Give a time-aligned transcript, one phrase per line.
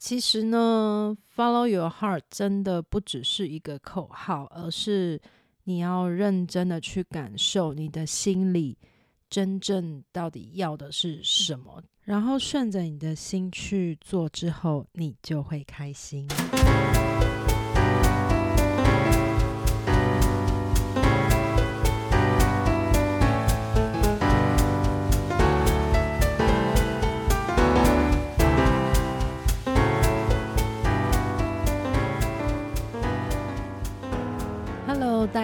[0.00, 5.20] 其实呢，Follow Your Heart 真的不只是一个口号，而是
[5.64, 8.78] 你要认真的去感受你的心里
[9.28, 16.26] 真正到底要的是什么，然后顺着你的心去做之后，你就会开心。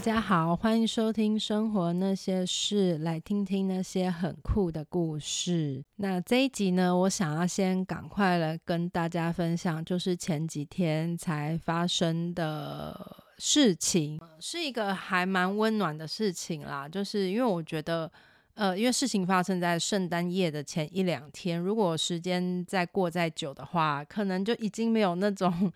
[0.00, 5.84] 大家好，欢迎收听《生活那些事》，来听听那些很酷的故事。
[5.96, 16.88] 那这一集呢，我想要先赶快来跟大家分享，就是前几天才发生的事情，是一个还蛮温暖的事情啦。
[16.88, 18.10] 就是因为我觉得，
[18.54, 25.70] 呃，因为事情发生在圣诞夜的前一两天，如果时间再过再久的话，可能就已经没有那种。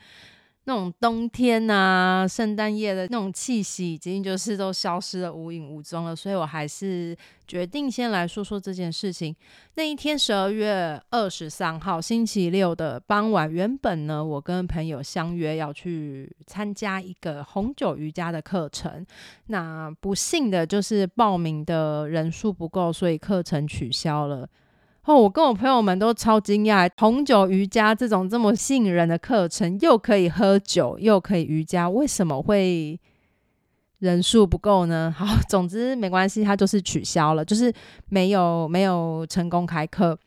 [0.67, 6.17] 那种冬天啊，圣诞夜的那种气息，已经就是都消失的无影无踪了。
[6.17, 7.15] 所以我还是
[7.47, 9.37] 决定先来说说这件事情。
[9.75, 19.05] 那一天，十二月二十三号星期六的傍晚，原本呢，我跟朋友相约要去参加一个红酒瑜伽的课程。
[19.49, 24.49] 那不幸的就是报名的人数不够，所以课程取消了。
[25.07, 32.99] 哦，我跟我朋友们都超惊讶，红酒瑜伽这种这么吸引人的课程，又可以喝酒，又可以瑜伽，为什么会
[33.99, 35.13] 人数不够呢？
[35.17, 37.71] 好，总之没关系，它就是取消了，就是
[38.09, 40.19] 没有没有成功开课。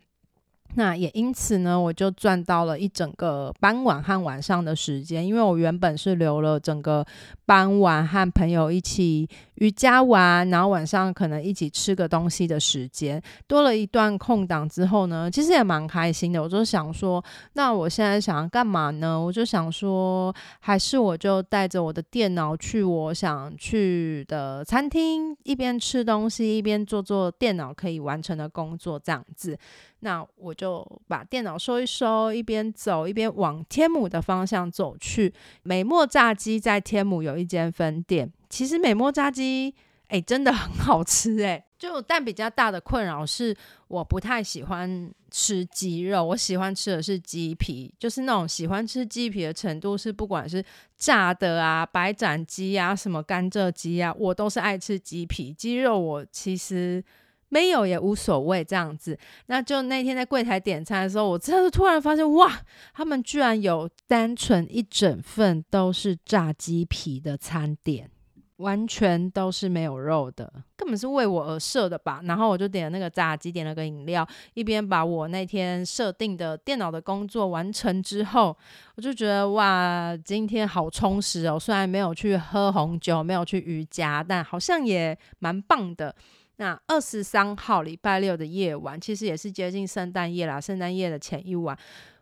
[0.76, 7.06] 那也因此呢，我就赚到了一整个傍晚和晚上的时间，因为我原本是留了整个
[7.46, 16.44] 傍晚和朋友一起瑜伽玩，然后晚上可能一起吃个东西的时间，多了一段空档之后呢，其实也蛮开心的。
[16.44, 17.24] 我就想说，
[17.54, 19.20] 那我现在想要干嘛呢？
[19.20, 29.58] 我就想说，还是我就带着我的电脑去我想去的餐厅，一边吃东西一边做做电脑可以完成的工作，这样子。
[30.02, 35.34] 那我就把电脑收一收，一边走一边往天母的方向走去。
[35.64, 39.74] 美墨炸鸡在天母有一间分店，其实美墨炸鸡
[40.10, 50.64] 哎真的很好吃哎，就但比较大的困扰是我不太喜欢吃鸡肉，我喜欢吃的是鸡皮，就是那种喜欢吃鸡皮的程度是不管是
[50.96, 57.04] 炸的啊、白斩鸡啊、什么甘蔗鸡啊，我都是爱吃鸡皮，鸡肉我其实。
[57.50, 59.18] 没有也无所谓，这样子。
[59.46, 62.60] 那就那天在柜台点餐的时候，我真的是突然发现，哇，
[62.94, 68.10] 他们居然有单纯一整份都是炸鸡皮的餐点，
[68.58, 72.22] 完全都是没有肉的，根本是为我而设的吧。
[72.26, 78.56] 然后我就点了那个炸鸡，点了个饮料，一边把我那天设定的电脑的工作完成之后，
[78.96, 81.58] 我就觉得哇，今天好充实哦。
[81.60, 86.14] 虽然没有去喝红酒，没有去瑜伽，但好像也蛮棒的。
[86.58, 90.60] 那二十三号礼拜六的夜晚，其实也是接近圣诞夜啦。
[90.60, 91.78] 圣诞夜的前一晚，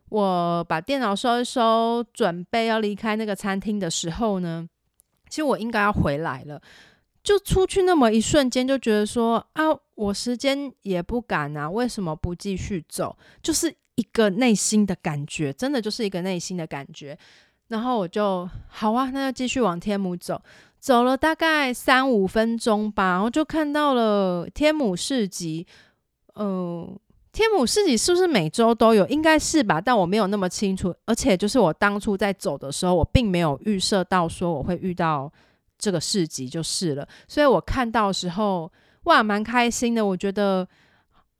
[0.10, 4.68] 我把电脑收一收，准备要离开那个餐厅的时候呢，
[5.30, 6.62] 其实我应该要回来了。
[7.24, 9.64] 就出去那么一瞬间，就觉得说啊，
[9.96, 13.18] 我时间也不赶啊，为什么不继续走？
[13.42, 17.18] 就是一个内心的感觉，真的就是一个内心的感觉。
[17.70, 20.40] 然后我就好啊，那就继续往天母走。
[20.86, 25.66] 走了大概三五分钟吧，然后就看到了天母市集。
[26.36, 26.96] 嗯，
[27.32, 29.04] 天母市集是不是每周都有？
[29.08, 30.94] 应该是吧，但我没有那么清楚。
[31.06, 35.34] 而且就是我当初在走的时候，我并没有预设到说我会遇到
[35.80, 37.08] 这个市集，就是了。
[37.28, 38.72] 所以我看到时候，
[39.06, 40.06] 哇，蛮开心的。
[40.06, 40.68] 我觉得。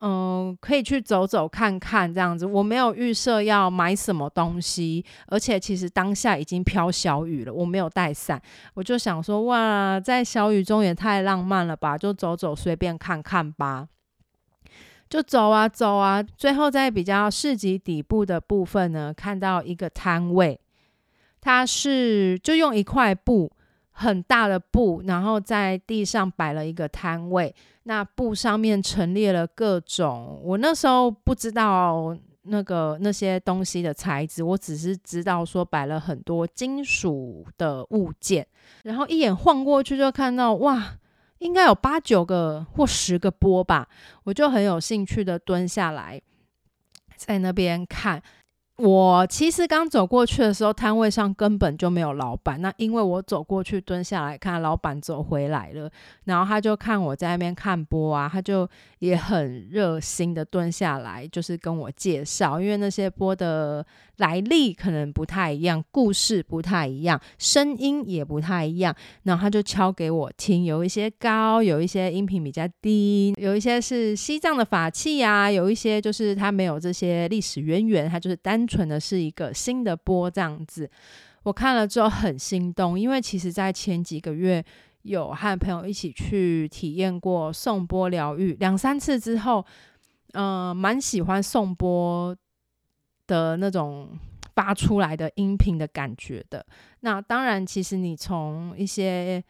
[0.00, 2.44] 嗯，可以去走走看看这样子。
[2.44, 8.40] 我没有预设要买什么东西，而且其实当下已经飘小雨了，我没有带伞，
[8.74, 13.88] 我就想说，哇，在小雨中也太浪漫了吧，就走走随便看看吧。
[15.08, 20.60] 就走啊走啊，最后在比较市集底部的部分呢，看到一个摊位，
[21.40, 23.50] 它是就用一块布。
[23.98, 27.54] 很大的布，然后在地上摆了一个摊位，
[27.84, 38.46] 那布上面陈列了各种，我那时候不知道那个那些东西的材质，我只是知道说摆了很多金属的物件，
[38.82, 40.98] 然后一眼晃过去就看到哇，
[41.38, 43.88] 应该有八九个或十个波吧，
[44.24, 46.20] 我就很有兴趣的蹲下来
[47.16, 48.22] 在那边看。
[48.76, 52.60] 我其实刚走过去的时候，摊位上根本就没有老板。
[52.60, 55.90] 那因为我走过去蹲下来看，老板走回来了，
[56.24, 58.68] 然后他就看我在那边看播啊，他就
[58.98, 63.86] 也很热心的蹲下来，就是跟我介绍，因为那些播的
[64.18, 68.94] 来历可能不太一样，故事不太一样，声音也不太一样。
[69.22, 78.65] 然后他就敲给我听，有一些高，有一些音频比较低，有一些是西藏的法器啊，有一些就是他没有这些历史渊源，他就是单。
[78.66, 80.90] 纯的是一个新的波这样子，
[81.42, 84.64] 我看了之后很心动，因为其实在前几个月
[85.02, 89.64] 有和朋友一起去体验过颂波疗愈两三次之后，
[90.32, 92.36] 嗯，蛮喜欢颂波
[93.26, 94.18] 的那种
[94.54, 96.66] 发出来的音频的感觉的。
[97.00, 99.42] 那当然，其实你从一些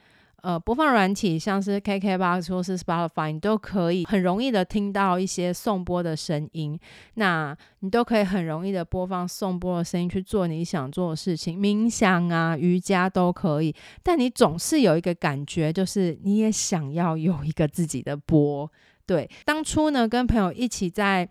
[0.47, 6.79] 呃，播放软体像是 KKBox 或是 Spotify，你都可以很容易的听到一些送播的声音。
[7.15, 13.75] 那你都可以很容易的播放送播的声音去做你想做的事情，冥想啊、瑜伽都可以。
[14.05, 18.71] 但你总是有一个感觉，就是你也想要有一个自己的播。
[19.05, 21.29] 对，当初呢，跟朋友一起在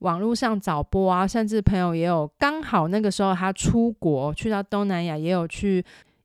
[0.00, 5.82] 网络上找播啊，甚至朋友也有刚好那个时候他出国去到东南亚，也有去。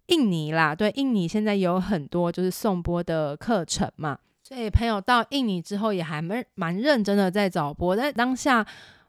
[0.08, 8.66] 印尼啦，对，印尼现在有很多就是送播的课程嘛，所以朋友到印尼之后也还蛮蛮认真的在找播，但当下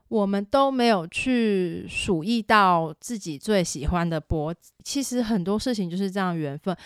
[0.09, 4.55] 我们都没有去数意到自己最喜欢的播，
[4.85, 6.77] 其实很多事情就是这样缘分。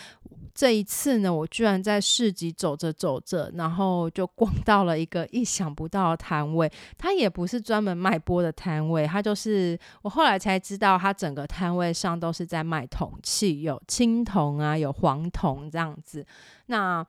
[0.59, 6.69] 这一次呢，我居然在市集走着走着，然后就逛 到了一个意想不到的摊位。
[6.99, 16.27] 它也不是专门卖波的摊位，它就是我后来才知道，它整个摊位上都是在卖铜器，有青铜啊，有黄铜这样子。
[16.67, 17.07] 那，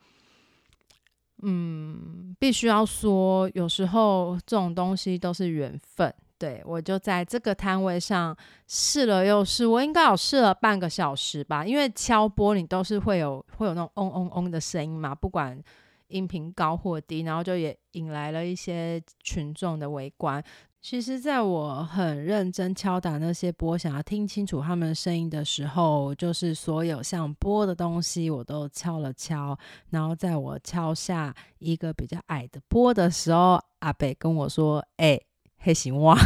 [1.41, 6.13] 嗯，必须要说，有时候这种东西都是缘分。
[6.39, 11.65] 对，我就在这个摊位上试了又试，我应该有试了半个小时吧。
[11.65, 15.61] 因为敲玻璃都是会有会有那种嗡嗡嗡的声音嘛，不管
[16.07, 20.41] 音频高或低，然后就也引来了一些群众的围观。
[20.81, 29.57] 其实，在我很认真敲打那些波，想要听清楚他们声音的时候，就是所有像波的东西我都敲了敲。
[29.89, 35.19] 然后，在我敲下一个比较矮的波的时候，阿北跟我说：“哎。”
[35.59, 36.17] 黑行蛙，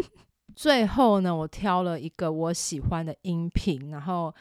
[0.54, 4.32] 最后呢，我挑了一个我喜欢的音频，然后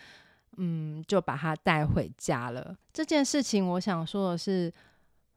[0.57, 2.75] 嗯，就把它带回家了。
[2.92, 4.72] 这件事情，我想说的是，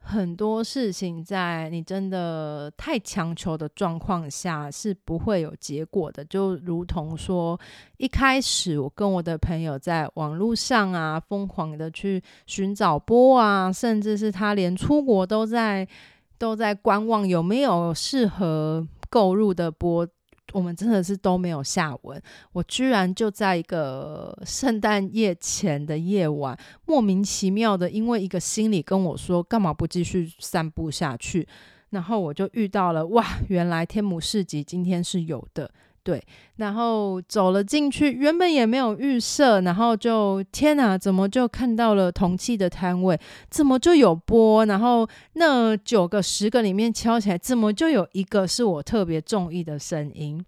[0.00, 6.24] 很多事情在你真的太强求的状况下是不会有结果的。
[6.24, 7.58] 就如同说，
[7.96, 15.88] 一开始我跟我的朋友在网络上啊，疯狂的去寻找播啊，甚至是他连出国都在
[16.36, 18.86] 都在观望有没有适合。
[19.08, 20.06] 购入的波，
[20.52, 22.20] 我们真的是都没有下文。
[22.52, 31.46] 我居然就在一个圣诞夜前的夜晚，莫名其妙的，因为一个心理跟我说，干嘛不继续散步下去？
[31.90, 35.70] 然后我就遇到了，哇，原来天母市集今天是有的。
[36.06, 36.24] 对，
[36.58, 43.18] 然后走了进去，原本也没有预设，然后就天哪，怎么就看到了铜器的摊位？
[43.50, 44.64] 怎么就有波？
[44.66, 50.46] 然后那九个、十个里面敲起来，怎么就有一个是我特别中意的声音？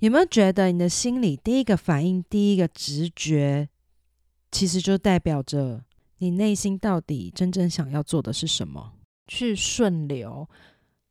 [0.00, 3.68] 有没有觉得你的心里第一个反应、第一个直觉，
[4.50, 5.84] 其实就代表着
[6.18, 8.94] 你内心到底真正想要做的是什么？
[9.28, 10.48] 去顺流，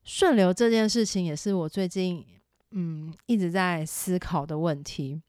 [0.04, 2.25] 顺流这件事情也是我最近。
[2.71, 5.21] 嗯，一直在思考的问题。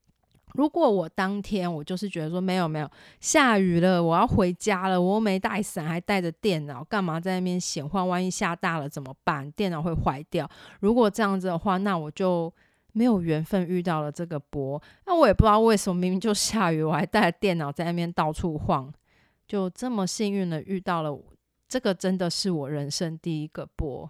[0.54, 2.90] 如果我当天我就是觉得说没有没有
[3.20, 8.08] 下雨了，我要回家了，我又没带伞，还带着电脑，干嘛在那边闲晃？
[8.08, 9.50] 万一下大了怎么办？
[9.50, 10.48] 电脑会坏掉。
[10.81, 12.50] 如果这样子的话，那我就
[12.93, 14.82] 没有缘分遇到了这个波。
[15.05, 18.90] 那我也不知道为什么，明明就下雨，我还带着电脑在那边到处晃，
[19.46, 21.19] 就这么幸运的遇到了
[21.69, 24.08] 这个，真的是我人生第一个波。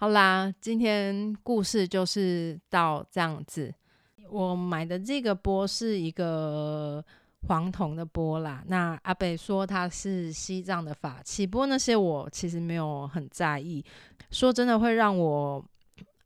[0.00, 3.74] 好啦，今天故事就是到这样子。
[4.30, 7.04] 我买的这个钵是一个
[7.48, 8.62] 黄铜的钵啦。
[8.68, 13.84] 那阿北说它是西藏的法器，不过那些我其实没有很在意。
[14.30, 15.64] 说真的，会让我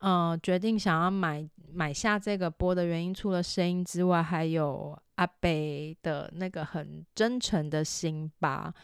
[0.00, 8.74] 嗯决定想要买买下这个钵的原因，除了声音之外，还有阿北的那个很真诚的心吧。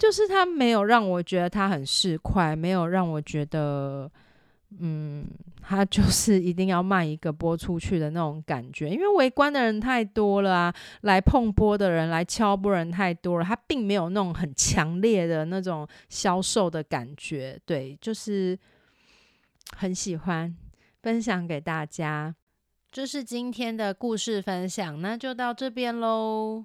[0.00, 4.10] 就是他没有让我觉得他很市侩，没有让我觉得，
[4.78, 5.26] 嗯，
[5.60, 8.88] 他就是一定要卖一个播出去的那种感觉。
[8.88, 17.60] 因为围观的人太多了啊，来碰波的人、来敲波人太多了，他并没有那种很强烈的那种销售的感觉。
[17.66, 18.58] 对，就是
[19.76, 20.56] 很喜欢，
[21.02, 22.34] 分享给大家。
[22.90, 26.64] 这是今天的故事分享，那就到这边喽。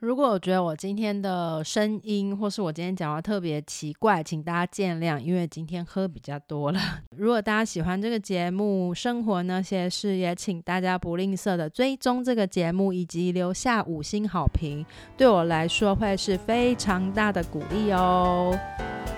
[0.00, 6.80] 如果我觉得我今天的声音，或是我今天讲话特别奇怪，请大家见谅，因为今天喝比较多了。
[7.18, 14.86] 如果大家喜欢这个节目《生活那些事》，也请大家不吝啬的追踪这个节目，以及留下五星好评，
[15.18, 18.58] 对我来说会是非常大的鼓励哦。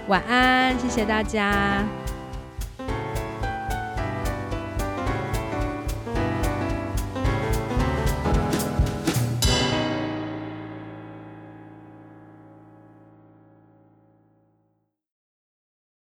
[0.08, 1.86] 晚安，谢谢大家。